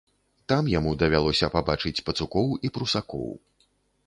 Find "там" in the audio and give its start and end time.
0.53-0.69